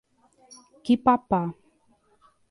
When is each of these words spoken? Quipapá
Quipapá 0.83 1.39